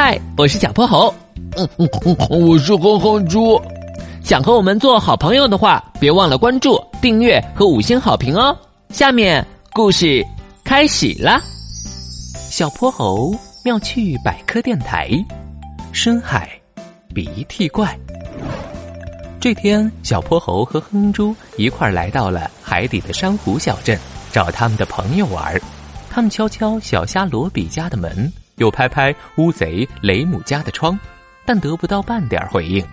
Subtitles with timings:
[0.00, 1.12] 嗨，我是小泼猴。
[1.56, 3.60] 嗯嗯嗯，我是哼哼猪。
[4.22, 8.56] 想和我们做好朋友的话，别忘了关注、订阅和五星好评哦。
[8.90, 10.24] 下面故事
[10.62, 11.40] 开始啦！
[12.48, 13.34] 小泼猴
[13.64, 15.10] 妙趣百科电台，
[15.90, 16.48] 深海
[17.12, 17.98] 鼻涕怪。
[19.40, 23.98] 这天，小泼猴和哼哼猪一块来到了海底的珊瑚小镇，
[24.30, 25.60] 找他们的朋友玩。
[26.08, 30.98] 他们敲敲小虾罗比家的门，又拍拍乌贼雷姆家的窗，
[31.44, 32.84] 但得不到半点回应。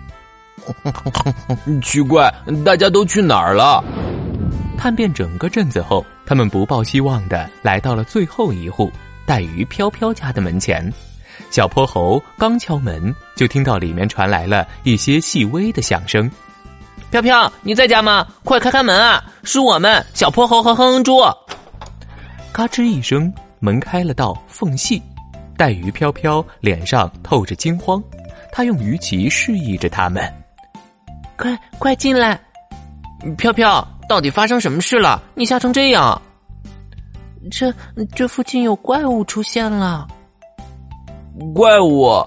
[1.82, 2.32] 奇怪，
[2.64, 3.84] 大家都去哪儿了？
[4.78, 8.90] 探遍整个镇子后，他们不抱希望的来到了最后一户
[9.24, 10.92] 带鱼飘飘家的门前。
[11.50, 16.30] 小泼猴刚敲门，就听到里面传来了一些细微的响声
[17.10, 18.26] ：“飘飘，你在家吗？
[18.42, 19.22] 快开开门啊！
[19.44, 21.20] 是我们小泼猴和哼哼猪。”
[22.52, 25.02] 嘎吱一声，门开了道缝隙，
[25.56, 28.02] 带鱼飘飘脸上透着惊慌，
[28.52, 30.22] 他用鱼鳍示意着他们
[31.36, 32.38] ：“快快进来！”
[33.38, 35.22] 飘飘，到底发生什么事了？
[35.34, 36.20] 你吓成这样？
[37.50, 37.72] 这
[38.14, 40.06] 这附近有怪物出现了。
[41.54, 42.26] 怪物？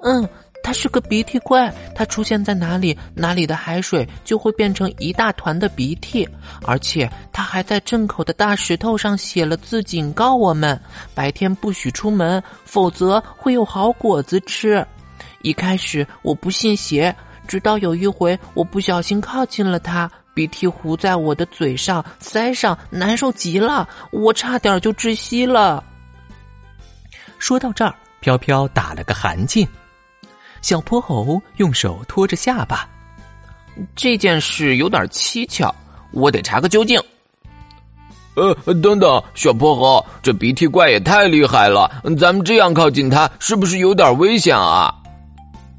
[0.00, 0.28] 嗯，
[0.64, 6.26] 它是个鼻涕怪，它出现在哪里，哪里的海水就会变成一大团的鼻涕，
[6.62, 10.80] 而且它还在镇口的大石头上写了字，警告我们
[11.14, 14.84] 白天不许出门，否则会有好果子吃。
[15.42, 17.14] 一开始我不信邪，
[17.46, 25.84] 直到有一回我不小心靠近了它，鼻涕糊在我的嘴上、腮上，难受极了，我差点就窒息了。
[27.38, 27.94] 说到这儿。
[28.20, 29.68] 飘飘打了个寒噤，
[30.64, 32.88] 小泼猴用手托着下巴。
[33.94, 35.70] 这件事有点蹊跷，
[36.10, 36.98] 我得查个究竟。
[38.34, 44.90] 呃，等等，小泼猴，这鼻涕怪也太厉害了，咱们这样靠近它，是不是有点危险啊？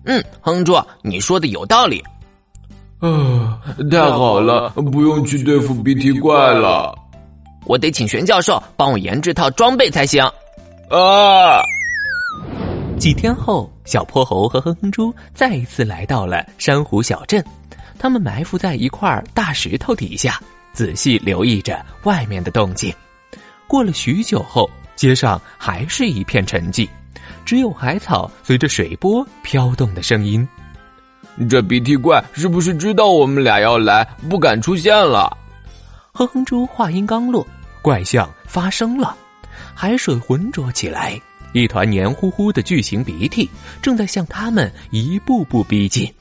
[0.05, 2.03] 嗯，哼猪，你说的有道理。
[2.99, 3.59] 啊，
[3.89, 6.95] 太好了，不用去对付鼻涕怪了。
[7.65, 10.23] 我得请玄教授帮我研制套装备才行。
[10.91, 11.59] 啊！
[12.99, 17.43] 几天后，小泼猴和哼哼猪再一次来到了珊瑚小镇。
[17.97, 20.39] 他们埋伏在一块大石头底下，
[20.73, 22.93] 仔细留意着外面的动静。
[23.67, 26.87] 过了许久后，街上还是一片沉寂，
[27.45, 30.47] 只有海草随着水波飘动的声音。
[31.49, 35.35] 这鼻涕怪是不是知道我们俩要来，不敢出现了？
[36.13, 37.45] 哼哼猪话音刚落，
[37.81, 39.15] 怪象发生了，
[39.73, 41.19] 海水浑浊起来。
[41.55, 43.49] 一团黏糊糊的巨型鼻涕
[43.81, 46.13] 正在向他们一步步逼近，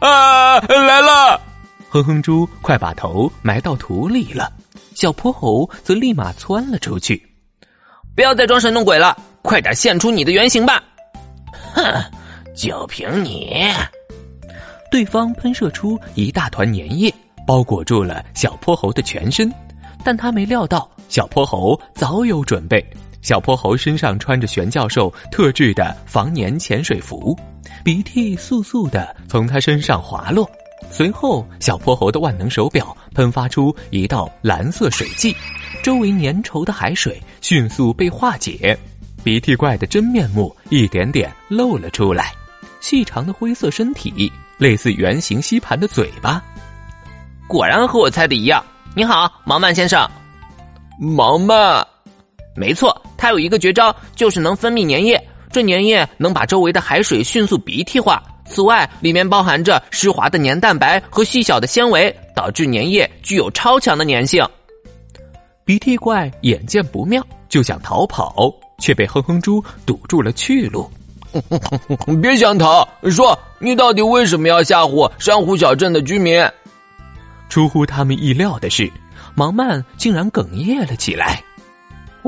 [0.00, 1.40] 啊，来了！
[1.88, 4.52] 哼哼猪快把头埋到土里了，
[4.96, 7.24] 小泼猴则立马窜了出去。
[8.16, 10.82] 不要再装神弄鬼了，快点现出你的原形吧！
[11.72, 11.84] 哼，
[12.56, 13.72] 就凭你！
[14.90, 17.14] 对方喷射出一大团粘液，
[17.46, 19.54] 包裹住了小泼猴的全身，
[20.02, 22.84] 但他没料到小泼猴早有准备。
[23.22, 27.38] 小泼猴身上穿着玄教授特制的防粘潜水服，
[27.84, 30.50] 鼻涕簌簌的从他身上滑落。
[30.90, 35.36] 随后，小泼猴的万能手表喷发出一道蓝色水迹，
[35.82, 38.76] 周围粘稠的海水迅速被化解，
[39.22, 42.32] 鼻涕怪的真面目一点点露了出来。
[42.80, 46.42] 细长的灰色身体，类似圆形吸盘的嘴巴，
[47.46, 48.64] 果然和我猜的一样。
[48.96, 50.10] 你好，毛曼先生。
[50.98, 51.86] 毛曼。
[52.60, 55.18] 没错，它有一个绝招，就是能分泌粘液。
[55.50, 58.22] 这粘液能把周围的海水迅速鼻涕化。
[58.44, 64.46] 此外，里面包含着湿滑的粘蛋白和细小的纤维，导致粘液具有超强的粘性。
[65.64, 70.90] 鼻涕怪眼见不妙，就想逃跑，却被哼哼猪堵住了去路。
[72.20, 76.44] 别想逃，说你到底为什么要吓唬珊瑚小镇的居民？
[77.48, 78.90] 出乎他们意料的是，
[79.36, 81.42] 盲曼竟然哽咽了起来。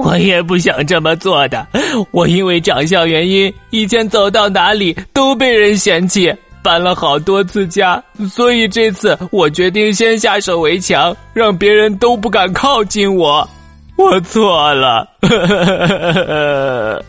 [0.05, 1.67] 我也不想这么做的，
[2.11, 13.49] 我因为长相原因，以前走到哪里都被人嫌弃，搬了好多次家，所以这次我决定先下手为强，让别人都不敢靠近我。
[13.97, 15.09] 我错了，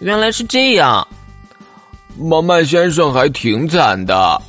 [0.00, 1.06] 原来是这样。
[2.18, 4.40] 毛曼先生还挺惨的。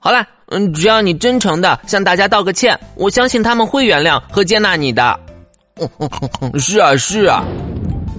[0.00, 5.18] 好了，嗯，只要你真诚的向大家道个歉，我相信他们会原谅和接纳你的。
[6.58, 7.44] 是啊，是啊。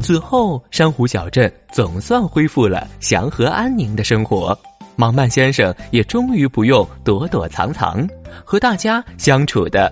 [0.02, 4.58] 此后，珊瑚小镇总算恢复了祥和安宁的生活。
[4.96, 8.08] 芒曼先生也终于不用躲躲藏藏，
[8.44, 9.92] 和大家相处的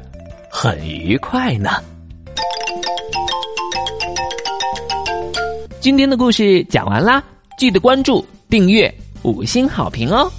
[0.49, 1.71] 很愉快呢。
[5.79, 7.23] 今天的故事讲完啦，
[7.57, 8.93] 记得关注、订阅、
[9.23, 10.29] 五星好评哦。